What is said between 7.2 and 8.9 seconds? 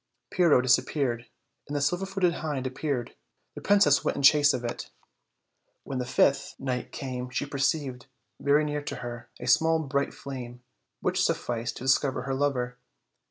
she perceived, very near